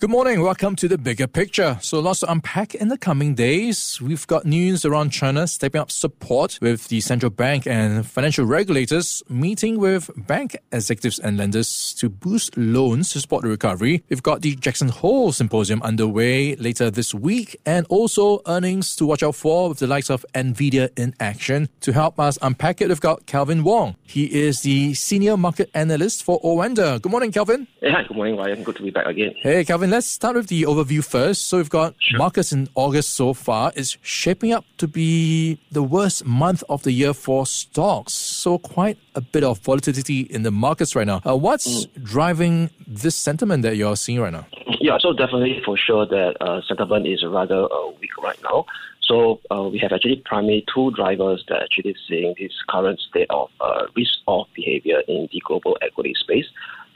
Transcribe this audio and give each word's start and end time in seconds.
Good 0.00 0.10
morning. 0.10 0.42
Welcome 0.42 0.76
to 0.76 0.86
the 0.86 0.96
bigger 0.96 1.26
picture. 1.26 1.76
So, 1.80 1.98
lots 1.98 2.20
to 2.20 2.30
unpack 2.30 2.76
in 2.76 2.86
the 2.86 2.96
coming 2.96 3.34
days. 3.34 4.00
We've 4.00 4.24
got 4.28 4.44
news 4.44 4.84
around 4.84 5.10
China 5.10 5.48
stepping 5.48 5.80
up 5.80 5.90
support 5.90 6.56
with 6.62 6.86
the 6.86 7.00
central 7.00 7.30
bank 7.30 7.66
and 7.66 8.06
financial 8.06 8.44
regulators 8.44 9.24
meeting 9.28 9.76
with 9.76 10.08
bank 10.16 10.56
executives 10.70 11.18
and 11.18 11.36
lenders 11.36 11.94
to 11.94 12.08
boost 12.08 12.56
loans 12.56 13.10
to 13.14 13.20
support 13.20 13.42
the 13.42 13.48
recovery. 13.48 14.04
We've 14.08 14.22
got 14.22 14.42
the 14.42 14.54
Jackson 14.54 14.88
Hole 14.88 15.32
Symposium 15.32 15.82
underway 15.82 16.54
later 16.54 16.92
this 16.92 17.12
week 17.12 17.56
and 17.66 17.84
also 17.88 18.40
earnings 18.46 18.94
to 18.96 19.04
watch 19.04 19.24
out 19.24 19.34
for 19.34 19.68
with 19.70 19.80
the 19.80 19.88
likes 19.88 20.10
of 20.10 20.24
Nvidia 20.32 20.96
in 20.96 21.12
action. 21.18 21.70
To 21.80 21.92
help 21.92 22.20
us 22.20 22.38
unpack 22.40 22.80
it, 22.80 22.86
we've 22.86 23.00
got 23.00 23.26
Kelvin 23.26 23.64
Wong. 23.64 23.96
He 24.04 24.26
is 24.26 24.60
the 24.60 24.94
senior 24.94 25.36
market 25.36 25.70
analyst 25.74 26.22
for 26.22 26.40
OANDA. 26.42 27.02
Good 27.02 27.10
morning, 27.10 27.32
Kelvin. 27.32 27.66
Hey, 27.80 27.90
hi, 27.90 28.04
good 28.04 28.16
morning, 28.16 28.36
Ryan. 28.36 28.62
Good 28.62 28.76
to 28.76 28.82
be 28.84 28.90
back 28.90 29.06
again. 29.06 29.34
Hey, 29.38 29.64
Kelvin 29.64 29.87
let's 29.90 30.06
start 30.06 30.36
with 30.36 30.48
the 30.48 30.62
overview 30.62 31.04
first. 31.04 31.46
So 31.46 31.56
we've 31.56 31.70
got 31.70 31.94
sure. 31.98 32.18
markets 32.18 32.52
in 32.52 32.68
August 32.74 33.14
so 33.14 33.32
far. 33.32 33.72
It's 33.74 33.96
shaping 34.02 34.52
up 34.52 34.64
to 34.78 34.88
be 34.88 35.58
the 35.70 35.82
worst 35.82 36.24
month 36.24 36.62
of 36.68 36.82
the 36.82 36.92
year 36.92 37.14
for 37.14 37.46
stocks. 37.46 38.12
So 38.12 38.58
quite 38.58 38.98
a 39.14 39.20
bit 39.20 39.44
of 39.44 39.58
volatility 39.60 40.20
in 40.20 40.42
the 40.42 40.50
markets 40.50 40.94
right 40.94 41.06
now. 41.06 41.20
Uh, 41.26 41.36
what's 41.36 41.86
mm. 41.86 42.04
driving 42.04 42.70
this 42.86 43.16
sentiment 43.16 43.62
that 43.62 43.76
you're 43.76 43.96
seeing 43.96 44.20
right 44.20 44.32
now? 44.32 44.46
Yeah, 44.80 44.98
so 44.98 45.12
definitely 45.12 45.60
for 45.64 45.76
sure 45.76 46.06
that 46.06 46.36
uh, 46.40 46.60
sentiment 46.66 47.06
is 47.06 47.24
rather 47.26 47.64
uh, 47.64 47.90
weak 48.00 48.16
right 48.22 48.38
now. 48.42 48.66
So 49.02 49.40
uh, 49.50 49.68
we 49.72 49.78
have 49.78 49.92
actually 49.92 50.22
primarily 50.24 50.64
two 50.72 50.90
drivers 50.90 51.44
that 51.48 51.56
are 51.56 51.64
actually 51.64 51.96
seeing 52.06 52.34
this 52.38 52.52
current 52.68 53.00
state 53.00 53.26
of 53.30 53.48
uh, 53.60 53.86
risk-off 53.96 54.48
behavior 54.54 55.00
in 55.08 55.28
the 55.32 55.42
global 55.46 55.78
equity 55.80 56.14
space 56.14 56.46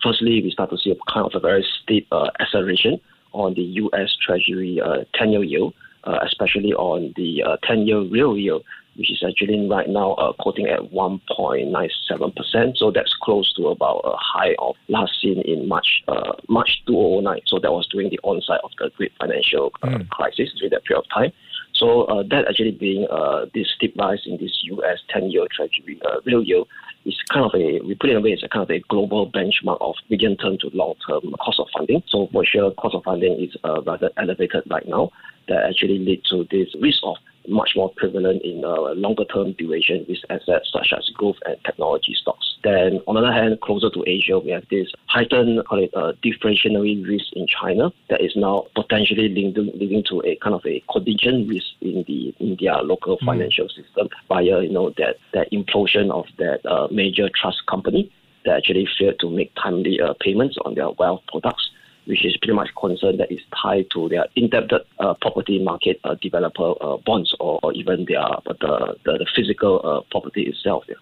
firstly, 0.03 0.42
we 0.42 0.50
start 0.50 0.70
to 0.70 0.78
see 0.78 0.91
a 0.91 1.12
kind 1.12 1.27
of 1.27 1.33
a 1.34 1.41
very 1.41 1.64
steep 1.83 2.06
uh, 2.12 2.31
acceleration 2.41 3.00
on 3.33 3.55
the 3.55 3.62
U.S. 3.62 4.14
Treasury 4.25 4.81
uh, 4.81 5.05
10-year 5.19 5.45
yield, 5.45 5.75
uh, 6.05 6.19
especially 6.22 6.72
on 6.75 7.12
the 7.17 7.42
10-year 7.69 7.98
uh, 7.98 8.05
real 8.05 8.36
yield, 8.36 8.64
which 8.97 9.11
is 9.11 9.25
actually 9.27 9.67
right 9.69 9.89
now 9.89 10.12
uh, 10.14 10.33
quoting 10.39 10.67
at 10.67 10.80
1.97%. 10.92 12.77
So 12.77 12.91
that's 12.91 13.14
close 13.23 13.53
to 13.55 13.69
about 13.69 14.03
a 14.05 14.14
high 14.17 14.55
of 14.58 14.77
last 14.89 15.12
seen 15.23 15.41
in 15.42 15.67
March 15.67 16.03
uh, 16.08 16.33
March 16.48 16.83
2009. 16.86 17.41
So 17.47 17.58
that 17.58 17.73
was 17.73 17.86
during 17.89 18.11
the 18.11 18.20
onset 18.23 18.61
of 18.64 18.70
the 18.78 18.91
great 18.97 19.12
financial 19.19 19.70
mm. 19.83 20.08
crisis 20.11 20.50
during 20.58 20.70
that 20.73 20.84
period 20.84 21.05
of 21.05 21.11
time. 21.14 21.33
So 21.83 22.02
uh, 22.02 22.22
that 22.30 22.47
actually 22.48 22.70
being 22.70 23.08
uh, 23.11 23.47
this 23.52 23.66
steep 23.75 23.97
rise 23.98 24.22
in 24.25 24.36
this 24.36 24.56
U.S. 24.70 24.98
10-year 25.12 25.48
Treasury 25.50 26.00
uh, 26.06 26.20
real 26.24 26.41
yield 26.41 26.69
is 27.05 27.19
kind 27.33 27.44
of 27.44 27.50
a, 27.56 27.80
we 27.84 27.97
put 27.97 28.08
it 28.08 28.12
in 28.12 28.19
a 28.19 28.20
way, 28.20 28.30
it's 28.30 28.44
a 28.44 28.48
kind 28.48 28.62
of 28.62 28.70
a 28.70 28.78
global 28.89 29.28
benchmark 29.28 29.78
of 29.80 29.97
medium 30.08 30.36
term 30.36 30.58
to 30.58 30.70
long 30.72 30.94
term 31.05 31.34
cost 31.41 31.58
of 31.58 31.66
funding. 31.77 32.00
So 32.06 32.28
for 32.30 32.44
sure, 32.44 32.70
cost 32.74 32.94
of 32.94 33.02
funding 33.02 33.33
is 33.33 33.56
uh, 33.64 33.83
rather 33.83 34.11
elevated 34.16 34.62
right 34.70 34.86
now 34.86 35.11
that 35.48 35.64
actually 35.69 35.98
lead 35.98 36.22
to 36.30 36.47
this 36.52 36.69
risk 36.80 37.00
of 37.02 37.16
much 37.48 37.72
more 37.76 37.92
prevalent 37.96 38.42
in 38.42 38.64
uh, 38.64 38.94
longer 38.94 39.24
term 39.24 39.52
duration 39.52 40.04
risk 40.08 40.22
assets 40.30 40.70
such 40.72 40.92
as 40.96 41.08
growth 41.14 41.36
and 41.44 41.56
technology 41.64 42.14
stocks. 42.14 42.56
Then 42.64 43.00
on 43.06 43.16
the 43.16 43.22
other 43.22 43.32
hand, 43.32 43.60
closer 43.60 43.90
to 43.90 44.04
Asia, 44.06 44.38
we 44.38 44.50
have 44.50 44.64
this 44.70 44.88
heightened 45.06 45.64
call 45.66 45.82
it, 45.82 45.90
uh, 45.94 46.12
deflationary 46.24 47.06
risk 47.06 47.26
in 47.32 47.46
China 47.46 47.92
that 48.08 48.20
is 48.20 48.32
now 48.36 48.66
potentially 48.74 49.28
leading, 49.28 49.54
leading 49.74 50.04
to 50.10 50.22
a 50.24 50.36
kind 50.36 50.54
of 50.54 50.64
a 50.66 50.82
contingent 50.90 51.48
risk 51.48 51.66
in 51.80 52.04
the 52.06 52.34
in 52.38 52.56
their 52.60 52.76
local 52.82 53.16
mm. 53.18 53.26
financial 53.26 53.68
system 53.68 54.08
via 54.28 54.62
you 54.62 54.70
know 54.70 54.90
that 54.96 55.16
that 55.34 55.50
implosion 55.52 56.10
of 56.10 56.27
that 56.38 56.64
uh, 56.66 56.86
major 56.90 57.28
trust 57.40 57.58
company 57.68 58.10
that 58.44 58.56
actually 58.56 58.88
failed 58.98 59.18
to 59.20 59.30
make 59.30 59.52
timely 59.54 60.00
uh, 60.00 60.14
payments 60.20 60.56
on 60.64 60.74
their 60.74 60.90
wealth 60.90 61.20
products 61.28 61.70
which 62.07 62.24
is 62.24 62.36
pretty 62.39 62.55
much 62.55 62.68
concern 62.79 63.17
that 63.17 63.30
is 63.30 63.40
tied 63.63 63.86
to 63.92 64.08
their 64.08 64.27
indebted 64.36 64.83
uh, 64.98 65.14
property 65.20 65.63
market 65.63 66.01
uh, 66.05 66.14
developer 66.20 66.74
uh, 66.80 66.96
bonds 67.05 67.35
or, 67.40 67.61
or, 67.63 67.73
even 67.73 68.05
their 68.08 68.24
the, 68.46 68.55
the, 69.05 69.18
the 69.18 69.27
physical 69.35 69.80
uh, 69.85 70.01
property 70.11 70.42
itself. 70.42 70.85
Yeah. 70.89 70.96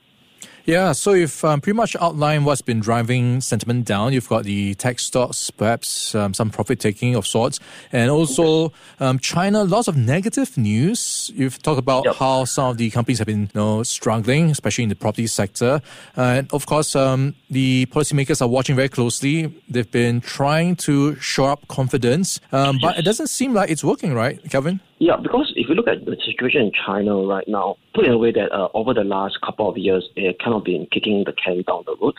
Yeah, 0.70 0.92
so 0.92 1.14
you've 1.14 1.44
um, 1.44 1.60
pretty 1.60 1.76
much 1.76 1.96
outlined 1.96 2.46
what's 2.46 2.62
been 2.62 2.78
driving 2.78 3.40
sentiment 3.40 3.86
down. 3.86 4.12
You've 4.12 4.28
got 4.28 4.44
the 4.44 4.74
tech 4.76 5.00
stocks, 5.00 5.50
perhaps 5.50 6.14
um, 6.14 6.32
some 6.32 6.48
profit 6.48 6.78
taking 6.78 7.16
of 7.16 7.26
sorts, 7.26 7.58
and 7.90 8.08
also 8.08 8.72
um, 9.00 9.18
China. 9.18 9.64
Lots 9.64 9.88
of 9.88 9.96
negative 9.96 10.56
news. 10.56 11.32
You've 11.34 11.60
talked 11.60 11.80
about 11.80 12.04
yep. 12.04 12.14
how 12.14 12.44
some 12.44 12.70
of 12.70 12.76
the 12.76 12.88
companies 12.90 13.18
have 13.18 13.26
been 13.26 13.50
you 13.52 13.60
know, 13.60 13.82
struggling, 13.82 14.52
especially 14.52 14.84
in 14.84 14.90
the 14.90 14.94
property 14.94 15.26
sector. 15.26 15.82
Uh, 16.16 16.20
and 16.20 16.52
of 16.52 16.66
course, 16.66 16.94
um, 16.94 17.34
the 17.50 17.86
policymakers 17.86 18.40
are 18.40 18.46
watching 18.46 18.76
very 18.76 18.88
closely. 18.88 19.52
They've 19.68 19.90
been 19.90 20.20
trying 20.20 20.76
to 20.86 21.16
shore 21.16 21.50
up 21.50 21.66
confidence, 21.66 22.38
um, 22.52 22.78
but 22.80 22.96
it 22.96 23.04
doesn't 23.04 23.26
seem 23.26 23.54
like 23.54 23.70
it's 23.70 23.82
working, 23.82 24.14
right, 24.14 24.38
Kelvin? 24.48 24.78
Yeah, 25.00 25.16
because 25.16 25.50
if 25.56 25.66
you 25.66 25.74
look 25.74 25.88
at 25.88 26.04
the 26.04 26.14
situation 26.26 26.60
in 26.60 26.72
China 26.86 27.16
right 27.22 27.48
now, 27.48 27.76
put 27.94 28.04
in 28.04 28.12
a 28.12 28.18
way 28.18 28.32
that 28.32 28.52
uh, 28.52 28.68
over 28.74 28.92
the 28.92 29.02
last 29.02 29.40
couple 29.40 29.66
of 29.66 29.78
years, 29.78 30.06
it 30.14 30.38
kind 30.38 30.54
of 30.54 30.62
been 30.62 30.86
kicking 30.92 31.24
the 31.24 31.32
can 31.32 31.62
down 31.62 31.84
the 31.86 31.96
road, 32.02 32.14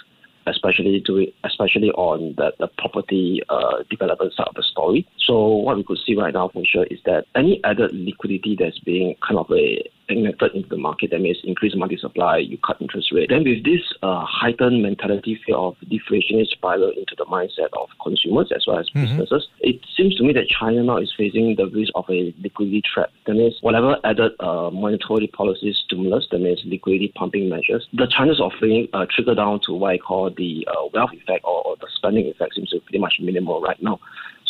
especially 0.48 1.00
to 1.06 1.32
especially 1.44 1.92
on 1.92 2.34
the, 2.38 2.52
the 2.58 2.68
property 2.80 3.44
uh, 3.50 3.84
development 3.88 4.34
side 4.34 4.48
of 4.48 4.56
the 4.56 4.64
story. 4.64 5.08
So 5.20 5.48
what 5.48 5.78
we 5.78 5.84
could 5.84 6.00
see 6.04 6.16
right 6.16 6.34
now 6.34 6.50
for 6.50 6.64
sure 6.66 6.86
is 6.86 6.98
that 7.06 7.26
any 7.36 7.62
added 7.64 7.92
liquidity 7.94 8.58
that's 8.60 8.80
being 8.80 9.16
kind 9.26 9.38
of 9.38 9.52
a 9.52 9.88
injected 10.12 10.56
into 10.56 10.70
the 10.70 10.78
market. 10.78 11.12
That 11.12 11.22
means 11.22 11.38
increase 11.44 11.76
market 11.76 12.00
supply, 12.00 12.38
you 12.38 12.58
cut 12.66 12.82
interest 12.82 13.12
rate. 13.12 13.30
Then 13.30 13.44
with 13.44 13.64
this 13.64 13.82
uh, 14.04 14.26
heightened 14.28 14.82
mentality 14.82 15.40
fear 15.46 15.56
of 15.56 15.76
deflationary 15.86 16.48
spiral 16.48 16.90
into 16.90 17.16
the 17.18 17.26
mindset 17.26 17.70
of 17.80 17.90
consumers 18.04 18.52
as 18.56 18.66
well 18.68 18.80
as 18.80 18.90
mm-hmm. 18.90 19.06
businesses, 19.18 19.48
it 19.60 19.80
seems 19.96 20.16
to 20.16 20.24
me 20.24 20.34
that 20.34 20.48
China 20.48 20.84
now 20.84 20.98
is 20.98 21.12
facing 21.18 21.56
the 21.58 21.68
risk 21.68 21.92
of 21.96 22.06
a 22.10 22.34
liquidity 22.42 22.82
trap. 22.94 23.10
That 23.28 23.36
means 23.36 23.58
whatever 23.62 23.98
added 24.04 24.34
uh, 24.40 24.70
monetary 24.72 25.28
policy 25.28 25.74
stimulus, 25.86 26.28
that 26.32 26.40
means 26.40 26.62
liquidity 26.66 27.12
pumping 27.16 27.50
measures, 27.50 27.88
the 27.94 28.08
China's 28.08 28.40
offering 28.40 28.88
uh, 28.94 29.06
trigger 29.10 29.36
down 29.36 29.60
to 29.66 29.74
what 29.74 29.94
I 29.94 29.98
call 29.98 30.30
the 30.30 30.68
uh, 30.68 30.88
wealth 30.94 31.12
effect 31.14 31.44
or, 31.44 31.66
or 31.66 31.76
the 31.78 31.88
spending 31.96 32.28
effect 32.28 32.56
seems 32.56 32.70
to 32.70 32.78
be 32.78 32.82
pretty 32.82 33.00
much 33.00 33.16
minimal 33.20 33.62
right 33.62 33.82
now. 33.82 34.00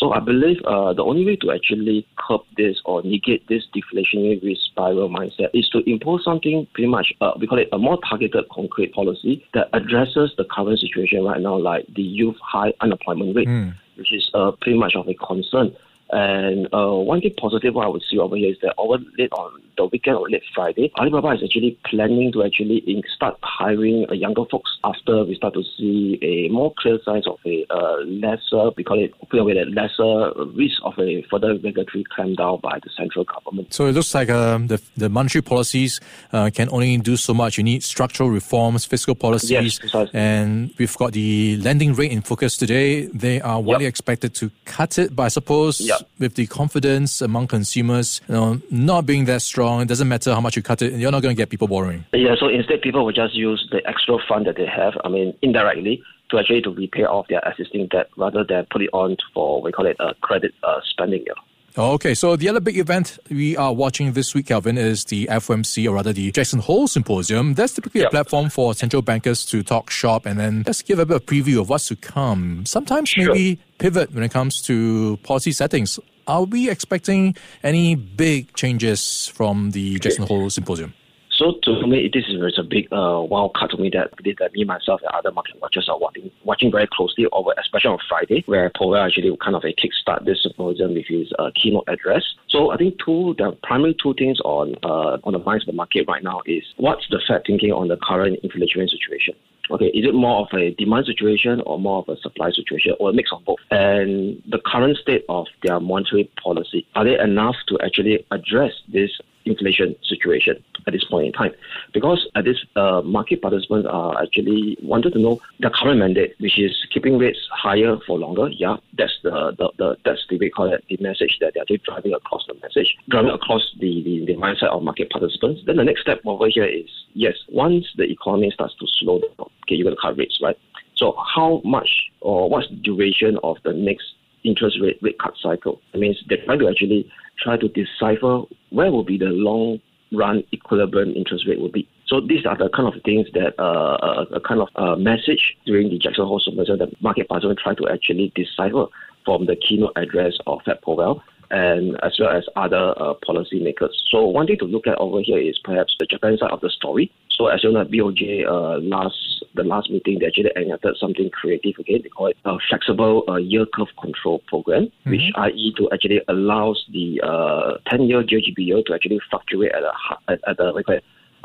So 0.02 0.14
I 0.14 0.20
believe 0.20 0.58
uh, 0.66 0.94
the 0.94 1.04
only 1.04 1.24
way 1.24 1.36
to 1.38 1.52
actually 1.52 2.08
curb 2.18 2.42
this 2.58 2.82
or 2.86 3.04
negate 3.04 3.48
this 3.48 3.62
deflationary 3.70 4.42
risk 4.44 4.62
spiral 4.66 5.10
mindset 5.10 5.51
is 5.54 5.70
to 5.70 5.80
impose 5.90 6.24
something 6.24 6.68
pretty 6.74 6.88
much, 6.88 7.14
uh, 7.22 7.32
we 7.40 7.48
call 7.48 7.60
it 7.60 7.70
a 7.72 7.78
more 7.78 8.00
targeted, 8.08 8.46
concrete 8.50 8.94
policy 8.94 9.46
that 9.54 9.70
addresses 9.74 10.32
the 10.38 10.46
current 10.46 10.80
situation 10.80 11.24
right 11.24 11.42
now, 11.42 11.58
like 11.58 11.86
the 11.96 12.02
youth 12.02 12.38
high 12.42 12.74
unemployment 12.82 13.36
rate, 13.36 13.48
mm. 13.48 13.74
which 13.96 14.14
is 14.14 14.30
uh, 14.34 14.52
pretty 14.62 14.78
much 14.78 14.96
of 14.96 15.08
a 15.08 15.14
concern. 15.16 15.76
And 16.12 16.68
uh, 16.74 16.92
one 16.92 17.22
thing 17.22 17.34
positive 17.40 17.74
what 17.74 17.86
I 17.86 17.90
would 17.90 18.04
see 18.10 18.18
over 18.20 18.36
here 18.36 18.52
is 18.52 18.58
that 18.62 18.74
over 18.78 18.98
late 19.18 19.32
on 19.32 19.62
the 19.78 19.86
weekend 19.86 20.18
or 20.18 20.30
late 20.30 20.44
Friday, 20.54 20.92
Alibaba 21.00 21.32
is 21.32 21.44
actually 21.44 21.80
planning 21.86 22.34
to 22.34 22.44
actually 22.44 22.84
start 23.16 23.38
hiring 23.42 24.06
uh, 24.10 24.14
younger 24.14 24.44
folks 24.52 24.78
after 24.84 25.24
we 25.24 25.36
start 25.36 25.54
to 25.54 25.64
see 25.78 26.20
a 26.22 26.50
more 26.50 26.74
clear 26.78 27.00
signs 27.06 27.26
of 27.28 27.40
a 27.46 27.66
uh, 27.70 27.98
lesser, 28.04 28.72
we 28.76 28.84
call 28.84 29.02
it, 29.02 29.14
with 29.32 29.58
a 29.58 29.66
lesser 29.72 30.34
risk 30.54 30.82
of 30.84 30.94
a 31.00 31.24
further 31.32 31.54
regulatory 31.54 32.04
clampdown 32.18 32.62
by 32.62 32.78
the 32.84 32.90
central 32.98 33.24
government. 33.24 33.74
So 33.74 33.86
it 33.86 33.94
looks 33.94 34.14
like 34.14 34.30
um, 34.30 34.68
the, 34.68 34.82
the 34.98 35.08
monetary 35.08 35.42
policies 35.42 36.02
uh, 36.34 36.50
can 36.54 36.68
only 36.72 36.98
do 36.98 37.16
so 37.16 37.34
much. 37.34 37.58
You 37.58 37.64
need 37.64 37.84
structural 37.84 38.30
reforms, 38.30 38.84
fiscal 38.84 39.16
policies, 39.16 39.80
yes, 39.82 40.10
and 40.14 40.74
we've 40.78 40.98
got 40.98 41.14
the 41.14 41.56
lending 41.58 41.94
rate 41.94 42.12
in 42.12 42.22
focus 42.22 42.58
today. 42.58 43.06
They 43.06 43.40
are 43.40 43.62
widely 43.62 43.86
yep. 43.86 43.92
expected 43.92 44.36
to 44.36 44.52
cut 44.66 44.98
it, 44.98 45.16
but 45.16 45.24
I 45.24 45.28
suppose 45.30 45.80
yep 45.80 46.01
with 46.20 46.36
the 46.36 46.48
confidence 46.48 47.22
among 47.22 47.48
consumers, 47.48 48.22
you 48.28 48.36
know, 48.36 48.62
not 48.70 49.06
being 49.06 49.26
that 49.26 49.42
strong, 49.42 49.82
it 49.82 49.88
doesn't 49.88 50.08
matter 50.08 50.34
how 50.34 50.42
much 50.42 50.56
you 50.56 50.62
cut 50.62 50.82
it, 50.82 50.94
you're 50.94 51.12
not 51.12 51.22
going 51.22 51.36
to 51.36 51.38
get 51.40 51.50
people 51.50 51.68
borrowing. 51.68 52.06
Yeah, 52.14 52.36
so 52.40 52.48
instead 52.48 52.82
people 52.82 53.06
will 53.06 53.14
just 53.14 53.34
use 53.36 53.68
the 53.72 53.82
extra 53.88 54.18
fund 54.28 54.46
that 54.48 54.56
they 54.56 54.66
have, 54.66 54.94
I 55.04 55.10
mean, 55.10 55.36
indirectly, 55.42 56.02
to 56.30 56.40
actually 56.40 56.62
to 56.62 56.72
repay 56.72 57.04
off 57.04 57.28
their 57.28 57.42
existing 57.46 57.88
debt 57.88 58.10
rather 58.18 58.44
than 58.44 58.66
put 58.72 58.82
it 58.82 58.90
on 58.94 59.18
for, 59.34 59.62
we 59.62 59.72
call 59.72 59.86
it 59.86 59.98
a 60.00 60.14
credit 60.22 60.54
uh, 60.64 60.80
spending. 60.90 61.24
Yeah. 61.28 61.34
Oh, 61.78 61.94
okay, 61.94 62.14
so 62.14 62.36
the 62.36 62.50
other 62.50 62.60
big 62.60 62.78
event 62.78 63.18
we 63.30 63.56
are 63.56 63.74
watching 63.74 64.12
this 64.12 64.34
week, 64.36 64.48
Kelvin, 64.48 64.78
is 64.78 65.06
the 65.06 65.28
FOMC, 65.28 65.90
or 65.90 65.94
rather 65.94 66.12
the 66.12 66.30
Jackson 66.32 66.60
Hole 66.60 66.86
Symposium. 66.86 67.54
That's 67.54 67.74
typically 67.74 68.02
yep. 68.02 68.10
a 68.10 68.12
platform 68.12 68.50
for 68.50 68.74
central 68.74 69.02
bankers 69.02 69.46
to 69.46 69.64
talk 69.64 69.90
shop 69.90 70.26
and 70.26 70.38
then 70.38 70.64
just 70.66 70.86
give 70.86 71.00
a 71.00 71.06
bit 71.06 71.16
of 71.16 71.26
preview 71.26 71.62
of 71.62 71.70
what's 71.70 71.88
to 71.88 71.96
come. 71.96 72.66
Sometimes 72.66 73.10
sure. 73.10 73.28
maybe 73.28 73.60
pivot 73.78 74.14
when 74.14 74.24
it 74.24 74.32
comes 74.32 74.62
to 74.64 75.16
policy 75.24 75.54
settings. 75.54 75.98
Are 76.28 76.44
we 76.44 76.70
expecting 76.70 77.36
any 77.64 77.96
big 77.96 78.54
changes 78.54 79.28
from 79.28 79.72
the 79.72 79.98
Jackson 80.00 80.26
Hole 80.26 80.50
Symposium? 80.50 80.94
So 81.42 81.54
to 81.64 81.88
me, 81.88 82.08
this 82.14 82.26
is 82.28 82.60
a 82.60 82.62
big 82.62 82.86
uh, 82.94 83.26
wild 83.26 83.56
card 83.56 83.72
to 83.72 83.78
me 83.78 83.90
that, 83.96 84.12
that 84.38 84.54
me, 84.54 84.64
myself, 84.64 85.02
and 85.02 85.10
other 85.12 85.32
market 85.32 85.60
watchers 85.60 85.90
are 85.90 85.98
watching, 85.98 86.30
watching 86.44 86.70
very 86.70 86.88
closely 86.94 87.26
over, 87.32 87.50
especially 87.60 87.90
on 87.90 87.98
Friday, 88.08 88.44
where 88.46 88.72
Powell 88.78 88.98
actually 88.98 89.36
kind 89.44 89.56
of 89.56 89.64
a 89.64 89.74
kickstart 89.74 90.24
this 90.24 90.44
symposium 90.44 90.94
with 90.94 91.08
his 91.08 91.34
uh, 91.40 91.50
keynote 91.56 91.86
address. 91.88 92.24
So 92.48 92.70
I 92.70 92.78
think 92.78 93.00
two, 93.04 93.34
the 93.40 93.58
primary 93.64 93.96
two 94.00 94.14
things 94.20 94.40
on 94.42 94.76
uh, 94.84 95.18
on 95.24 95.34
the 95.34 95.40
minds 95.40 95.64
of 95.64 95.74
the 95.74 95.74
market 95.74 96.06
right 96.08 96.24
now 96.24 96.42
is 96.46 96.62
what's 96.78 97.08
the 97.10 97.20
Fed 97.28 97.42
thinking 97.48 97.72
on 97.72 97.88
the 97.88 97.98
current 97.98 98.38
inflationary 98.44 98.92
situation. 98.92 99.34
Okay, 99.72 99.88
is 99.88 100.06
it 100.06 100.14
more 100.14 100.42
of 100.42 100.48
a 100.54 100.76
demand 100.76 101.08
situation 101.08 101.62
or 101.66 101.80
more 101.80 102.06
of 102.06 102.10
a 102.10 102.22
supply 102.22 102.52
situation 102.52 102.94
or 103.00 103.10
a 103.10 103.14
mix 103.14 103.32
of 103.32 103.44
both? 103.46 103.58
And 103.72 104.44
the 104.48 104.60
current 104.64 104.96
state 104.98 105.26
of 105.28 105.48
their 105.64 105.80
monetary 105.80 106.30
policy, 106.44 106.86
are 106.94 107.04
they 107.04 107.18
enough 107.18 107.56
to 107.70 107.80
actually 107.84 108.24
address 108.30 108.74
this 108.94 109.10
inflation 109.46 109.96
situation 110.04 110.64
at 110.88 110.94
this 110.94 111.04
point 111.04 111.28
in 111.28 111.34
time. 111.34 111.52
Because 111.94 112.28
at 112.36 112.46
this 112.46 112.58
uh, 112.76 113.02
market 113.02 113.42
participants 113.42 113.88
are 113.90 114.22
actually 114.22 114.78
wanted 114.82 115.14
to 115.14 115.20
know 115.20 115.40
the 115.60 115.70
current 115.70 116.00
mandate, 116.00 116.36
which 116.40 116.60
is 116.60 116.76
keeping 116.94 117.18
rates 117.18 117.40
higher 117.52 117.98
for 118.06 118.18
longer. 118.18 118.50
Yeah, 118.50 118.78
that's 118.98 119.18
the, 119.24 119.56
the, 119.58 119.72
the 119.78 119.98
that's 120.06 120.26
the 120.30 120.38
we 120.38 120.50
call 120.50 120.72
it 120.72 120.84
the 120.90 120.98
message 121.02 121.38
that 121.42 121.54
they're 121.54 121.78
driving 121.86 122.14
across 122.14 122.46
the 122.48 122.56
message, 122.62 122.96
driving 123.10 123.32
across 123.32 123.64
the, 123.80 124.04
the, 124.04 124.26
the 124.26 124.40
mindset 124.40 124.70
of 124.70 124.84
market 124.84 125.10
participants. 125.10 125.62
Then 125.66 125.78
the 125.78 125.84
next 125.84 126.02
step 126.02 126.22
over 126.26 126.48
here 126.48 126.66
is 126.66 126.90
yes, 127.14 127.36
once 127.50 127.86
the 127.98 128.04
economy 128.04 128.52
starts 128.52 128.76
to 128.80 128.88
slow 129.00 129.20
down, 129.20 129.32
okay, 129.40 129.76
you're 129.76 129.86
gonna 129.86 130.02
cut 130.02 130.18
rates, 130.18 130.40
right? 130.42 130.58
So 130.96 131.16
how 131.36 131.62
much 131.66 131.90
or 132.22 132.50
what's 132.50 132.70
the 132.70 132.76
duration 132.76 133.38
of 133.44 133.58
the 133.64 133.74
next 133.74 134.06
interest 134.44 134.78
rate 134.82 135.00
rate 135.02 135.18
cut 135.20 135.34
cycle? 135.42 135.82
It 135.94 136.00
means 136.00 136.24
they're 136.28 136.44
trying 136.46 136.60
to 136.60 136.70
actually 136.70 137.10
try 137.40 137.58
to 137.58 137.68
decipher 137.68 138.44
where 138.70 138.92
will 138.92 139.04
be 139.04 139.18
the 139.18 139.26
long 139.26 139.80
run 140.12 140.44
equilibrium 140.54 141.14
interest 141.16 141.48
rate 141.48 141.60
will 141.60 141.72
be. 141.72 141.88
So 142.08 142.20
these 142.20 142.46
are 142.46 142.58
the 142.58 142.70
kind 142.70 142.94
of 142.94 143.02
things 143.04 143.28
that 143.34 143.54
uh, 143.58 143.96
uh 143.96 144.26
a 144.34 144.42
kind 144.42 144.62
of 144.62 144.68
uh, 144.76 144.96
message 144.98 145.56
during 145.66 145.90
the 145.90 145.98
Jackson 145.98 146.26
Hole 146.26 146.42
symposium 146.44 146.80
that 146.80 147.02
market 147.02 147.30
participants 147.30 147.64
try 147.64 147.76
to 147.76 147.88
actually 147.90 148.34
decipher 148.36 148.86
from 149.24 149.46
the 149.46 149.56
keynote 149.56 149.94
address 149.96 150.34
of 150.48 150.60
Fed 150.66 150.82
Powell 150.82 151.24
and 151.52 151.98
as 152.02 152.18
well 152.18 152.30
as 152.30 152.46
other 152.56 152.94
uh, 152.98 153.14
policymakers. 153.28 153.92
So 154.10 154.26
one 154.26 154.48
thing 154.48 154.58
to 154.60 154.66
look 154.66 154.88
at 154.88 154.98
over 154.98 155.22
here 155.22 155.38
is 155.38 155.60
perhaps 155.64 155.96
the 156.00 156.06
Japan 156.06 156.38
side 156.38 156.52
of 156.52 156.62
the 156.62 156.70
story. 156.70 157.12
So 157.30 157.48
as 157.48 157.64
you 157.64 157.72
know, 157.72 157.84
BOJ 157.86 158.48
uh, 158.48 158.80
last 158.80 159.31
the 159.56 159.64
last 159.64 159.90
meeting 159.90 160.20
they 160.20 160.28
actually 160.28 160.52
enacted 160.56 160.96
something 161.00 161.30
creative 161.30 161.76
again. 161.80 162.00
They 162.04 162.10
call 162.10 162.28
it 162.28 162.38
a 162.46 162.58
flexible 162.70 163.24
uh, 163.28 163.36
yield 163.36 163.70
curve 163.74 163.90
control 164.02 164.42
program, 164.48 164.86
mm-hmm. 164.86 165.12
which 165.12 165.22
i.e. 165.36 165.74
to 165.78 165.90
actually 165.94 166.22
allows 166.28 166.84
the 166.92 167.22
uh, 167.24 167.78
10-year 167.92 168.24
JGB 168.24 168.58
yield 168.58 168.86
to 168.88 168.94
actually 168.94 169.20
fluctuate 169.30 169.72
at 169.74 169.84
a 169.84 169.92
at, 170.32 170.40
at 170.48 170.58
the 170.58 170.72
like, 170.72 170.86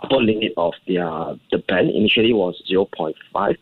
upper 0.02 0.16
limit 0.16 0.52
of 0.56 0.74
their 0.86 1.08
the 1.50 1.58
band 1.68 1.90
initially 1.90 2.32
was 2.32 2.62
0.5 2.70 3.14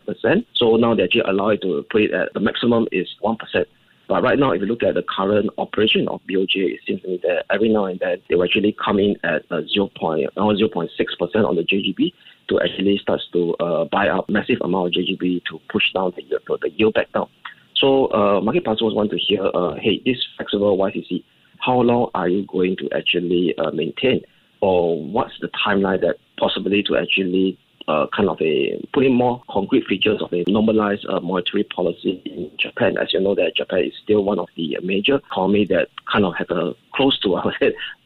percent. 0.05 0.45
So 0.55 0.75
now 0.75 0.95
they 0.95 1.03
actually 1.03 1.21
allow 1.21 1.49
it 1.49 1.61
to 1.61 1.85
put 1.89 2.03
it 2.03 2.13
at 2.13 2.33
the 2.33 2.39
maximum 2.39 2.87
is 2.91 3.07
one 3.21 3.37
percent. 3.37 3.67
But 4.07 4.21
right 4.21 4.37
now, 4.37 4.51
if 4.51 4.61
you 4.61 4.67
look 4.67 4.83
at 4.83 4.93
the 4.93 5.03
current 5.03 5.49
operation 5.57 6.07
of 6.07 6.21
BOJ, 6.29 6.55
it 6.55 6.79
seems 6.85 7.01
to 7.01 7.07
me 7.07 7.19
that 7.23 7.45
every 7.49 7.69
now 7.69 7.85
and 7.85 7.99
then 7.99 8.21
they 8.29 8.35
will 8.35 8.43
actually 8.43 8.75
come 8.83 8.99
in 8.99 9.15
at 9.23 9.43
0. 9.49 9.89
0.6% 9.97 10.89
on 11.45 11.55
the 11.55 11.63
JGB 11.63 12.13
to 12.49 12.59
actually 12.61 12.97
start 12.99 13.21
to 13.33 13.55
uh, 13.55 13.85
buy 13.85 14.07
up 14.07 14.29
massive 14.29 14.57
amount 14.61 14.87
of 14.87 14.93
JGB 14.93 15.43
to 15.45 15.59
push 15.69 15.91
down 15.93 16.13
the, 16.15 16.23
the, 16.47 16.57
the 16.61 16.69
yield 16.71 16.93
back 16.93 17.11
down. 17.13 17.27
So 17.75 18.11
uh, 18.13 18.41
market 18.41 18.63
participants 18.63 18.95
want 18.95 19.11
to 19.11 19.17
hear, 19.17 19.43
uh, 19.53 19.75
hey, 19.81 20.01
this 20.05 20.17
flexible 20.37 20.77
YCC, 20.77 21.23
how 21.59 21.79
long 21.79 22.09
are 22.13 22.29
you 22.29 22.45
going 22.45 22.77
to 22.77 22.89
actually 22.95 23.55
uh, 23.57 23.71
maintain? 23.71 24.21
Or 24.61 25.03
what's 25.03 25.33
the 25.41 25.49
timeline 25.65 26.01
that 26.01 26.17
possibly 26.37 26.83
to 26.83 26.97
actually 26.97 27.57
uh, 27.87 28.07
kind 28.15 28.29
of 28.29 28.41
a 28.41 28.79
putting 28.93 29.13
more 29.13 29.41
concrete 29.49 29.85
features 29.85 30.21
of 30.21 30.33
a 30.33 30.43
normalized 30.47 31.05
uh, 31.07 31.19
monetary 31.19 31.63
policy 31.63 32.21
in 32.25 32.51
Japan. 32.57 32.97
As 32.97 33.13
you 33.13 33.19
know, 33.19 33.35
that 33.35 33.55
Japan 33.55 33.85
is 33.85 33.93
still 34.03 34.23
one 34.23 34.39
of 34.39 34.47
the 34.55 34.77
major 34.83 35.15
economy 35.15 35.65
that 35.65 35.89
kind 36.11 36.25
of 36.25 36.35
have 36.35 36.49
a 36.49 36.73
close 36.93 37.19
to 37.19 37.35
our 37.35 37.53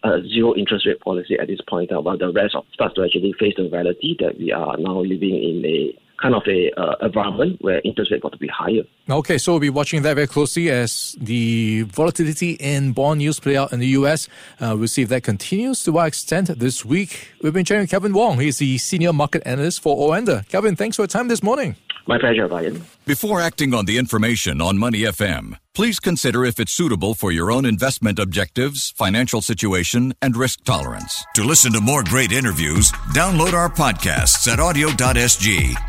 a 0.04 0.22
zero 0.28 0.56
interest 0.56 0.86
rate 0.86 1.00
policy 1.00 1.38
at 1.40 1.48
this 1.48 1.62
point, 1.62 1.92
while 1.92 2.18
the 2.18 2.31
rest 2.31 2.56
of 2.56 2.66
starts 2.74 2.96
to 2.96 3.04
actually 3.04 3.34
face 3.34 3.54
the 3.56 3.70
reality 3.70 4.16
that 4.20 4.38
we 4.38 4.52
are 4.52 4.78
now 4.78 5.00
living 5.00 5.36
in 5.36 5.66
a 5.66 5.98
kind 6.21 6.36
of 6.36 6.44
a 6.48 6.71
uh, 6.80 6.95
environment 7.01 7.57
where 7.62 7.81
interest 7.83 8.12
rate 8.12 8.21
got 8.21 8.31
to 8.31 8.38
be 8.38 8.48
higher. 8.48 8.83
Okay, 9.10 9.38
so 9.38 9.54
we'll 9.54 9.60
be 9.60 9.69
watching 9.69 10.01
that 10.04 10.16
very 10.16 10.27
closely 10.27 10.69
as 10.69 11.16
the 11.19 11.83
volatility 11.83 12.51
in 12.54 12.94
bond 12.94 13.21
yields 13.21 13.39
play 13.39 13.57
out 13.57 13.74
in 13.74 13.80
the 13.80 13.88
US. 13.88 14.27
Uh, 14.60 14.75
we'll 14.77 14.88
see 14.88 15.04
if 15.04 15.10
that 15.10 15.24
continues 15.24 15.83
to 15.83 15.92
what 15.92 16.07
extent 16.07 16.48
this 16.60 16.86
week. 16.86 17.30
We've 17.42 17.54
been 17.54 17.66
chatting 17.66 17.81
with 17.81 17.92
Kelvin 17.92 18.13
Wong. 18.13 18.39
He's 18.39 18.57
the 18.57 18.77
senior 18.77 19.13
market 19.13 19.44
analyst 19.45 19.81
for 19.81 19.95
OANDA. 19.98 20.48
Kelvin, 20.50 20.75
thanks 20.75 20.95
for 20.95 21.04
your 21.04 21.07
time 21.07 21.27
this 21.27 21.42
morning. 21.42 21.75
My 22.07 22.18
pleasure, 22.18 22.48
Ryan. 22.48 22.83
Before 23.06 23.39
acting 23.39 23.74
on 23.75 23.86
the 23.86 24.00
information 24.00 24.62
on 24.62 24.80
Money 24.80 25.01
FM, 25.01 25.57
please 25.75 26.00
consider 26.00 26.44
if 26.44 26.60
it's 26.60 26.71
suitable 26.71 27.13
for 27.13 27.31
your 27.31 27.51
own 27.51 27.66
investment 27.66 28.18
objectives, 28.18 28.92
financial 28.98 29.42
situation, 29.42 30.16
and 30.19 30.36
risk 30.36 30.63
tolerance. 30.63 31.24
To 31.36 31.44
listen 31.44 31.71
to 31.74 31.81
more 31.81 32.04
great 32.04 32.31
interviews, 32.31 32.92
download 33.13 33.54
our 33.54 33.69
podcasts 33.69 34.51
at 34.51 34.57
awedio.sg 34.57 35.89